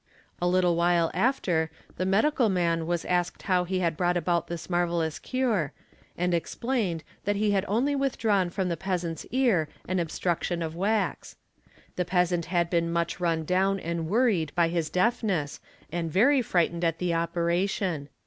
A 0.41 0.47
little 0.47 0.75
while 0.75 1.11
after 1.13 1.69
the 1.97 2.07
medical 2.07 2.49
man 2.49 2.87
was 2.87 3.05
asked 3.05 3.43
how 3.43 3.65
he 3.65 3.81
had 3.81 3.95
brought 3.95 4.17
about 4.17 4.47
this 4.47 4.67
marvellous 4.67 5.19
cure, 5.19 5.73
and 6.17 6.33
explained 6.33 7.03
that 7.25 7.35
he 7.35 7.51
had 7.51 7.63
only 7.67 7.95
withdrawn 7.95 8.49
from 8.49 8.67
the 8.67 8.75
peasant' 8.75 9.19
s 9.19 9.25
ear 9.29 9.69
an 9.87 9.99
obstruction 9.99 10.63
of 10.63 10.75
wax. 10.75 11.35
The 11.97 12.05
peasant 12.05 12.45
had 12.45 12.67
been 12.67 12.91
much 12.91 13.19
run 13.19 13.45
down 13.45 13.79
and 13.79 14.09
worried 14.09 14.51
by 14.55 14.69
his 14.69 14.89
deafness 14.89 15.59
and 15.91 16.11
very 16.11 16.41
frightened 16.41 16.83
at 16.83 16.97
the 16.97 17.13
operation. 17.13 18.09